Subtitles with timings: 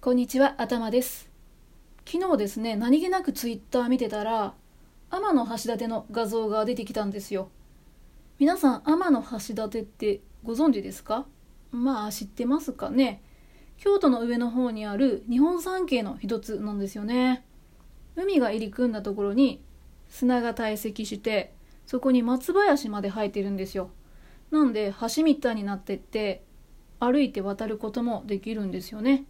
[0.00, 1.28] こんにちは、頭です。
[2.06, 4.54] 昨日ですね、何気なくツイッター見てたら、
[5.10, 7.50] 天橋立の画像が出てきたんですよ。
[8.38, 9.20] 皆さん、天橋
[9.54, 11.26] 立ってご存知ですか？
[11.72, 13.24] まあ、知ってますかね？
[13.76, 17.44] 京都の上の方にある日本三景の一つなんですよね。
[18.14, 19.60] 海が入り組んだところに
[20.08, 21.52] 砂が堆積して、
[21.86, 23.90] そこに松林まで生えてるんですよ。
[24.52, 26.44] なんで、橋みたいになってって、
[27.00, 29.24] 歩いて渡ることもできるんですよね。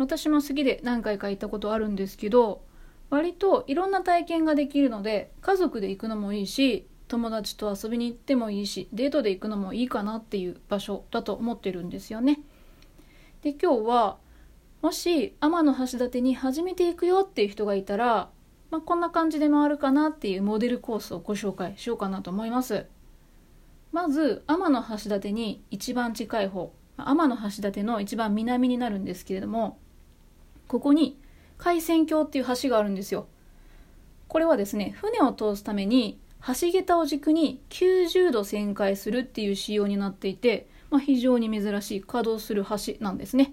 [0.00, 2.62] 私も好きで何回か行ったことあるんですけど
[3.10, 12.40] 割といろんな体験ができるので家族で行くのもいいし友達と遊びに行ってもいいしデートで行くのもいいかなっていう場所だと思ってるんですよね。
[13.42, 14.16] で今日は
[14.80, 18.30] もし天橋立に初めて行くよっていう人がいたら、
[18.70, 22.86] まあ、こんな感じで回るかなっていうモデルコースをご紹介しようかなと思います。
[23.92, 29.78] まず天橋立に一番近い方天橋立の一番南になるんですけれども
[30.70, 31.18] ここに
[31.58, 33.26] 海鮮橋っていう橋があるんですよ。
[34.28, 43.52] これはですね船を通すために橋桁を軸に90度旋回するっていう仕様になっていて、まあ、非常に珍しい稼働する橋なんですね、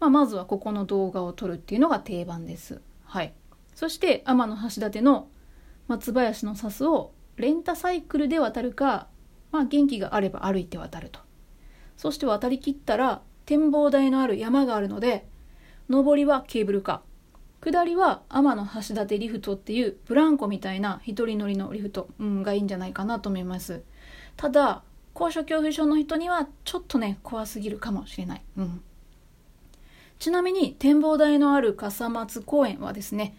[0.00, 2.80] まあ、まずはここの動画を撮るっていうのが定番です。
[3.04, 3.32] はい。
[3.76, 5.28] そして天橋立の
[5.86, 9.06] 松林の砂州をレンタサイクルで渡るか、
[9.52, 11.20] まあ、元気があれば歩いて渡ると。
[11.96, 15.28] そして渡りきったら展望台のある山があるので
[15.88, 17.70] 上りはケーブルカー。
[17.72, 23.82] 下りは天橋立リフトっていうブランコみたいな一人乗りのリフト、うん、がいいんじゃないかなと思います。
[24.36, 28.80] ただ高所恐怖症の人にはちょっとね怖すぎるかもしれない、うん、
[30.20, 33.36] ちなみに展望台のある笠松公園はですね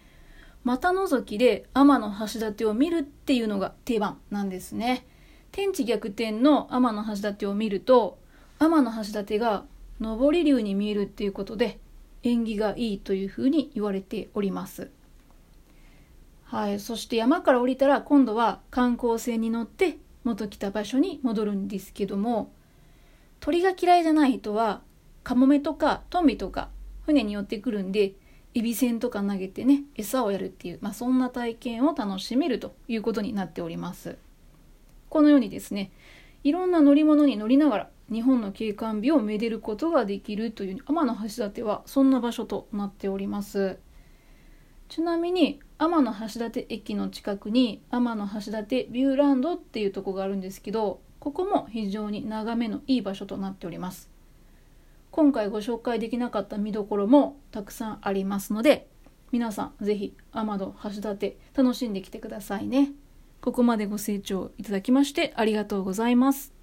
[0.62, 5.06] 股覗きで天橋立を見るっていうのが定番なんですね。
[5.52, 8.18] 天地逆転の天橋立を見ると
[8.58, 9.64] 天橋立が
[9.98, 11.78] 上り竜に見えるっていうことで
[12.22, 14.90] 縁起がいいというふうに言われております。
[16.44, 22.52] はい、そして山から降りたら今度は観光船に乗って元来た場所に戻るんですけども
[23.38, 24.82] 鳥が嫌いじゃない人は
[25.22, 26.68] カモメとかトンビとか
[27.06, 28.14] 船に寄ってくるんで
[28.54, 34.18] エビせんとか投げてね餌をやるっていう、まあ、そんな体験を楽しめるということになっております。
[35.08, 35.92] このようにですね
[36.42, 43.78] いろんな乗り物に乗りながら日本の景観美をめでることができるという天橋立はそんな場所となっております。
[44.88, 54.10] ちなみに天橋立駅の近くに天橋立ビューランドっていうとこがあるんですけどここも非常に眺めのいい場所となっております。
[55.12, 58.88] 今回ご紹介できなかった見どころもたくさんありますので
[59.32, 62.92] 皆さんぜひ天橋立楽しんできてくださいね。
[63.40, 66.59] ここまでご清聴いただきましてありがとうございます。